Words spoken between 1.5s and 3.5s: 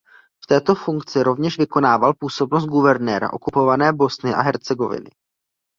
vykonával působnost guvernéra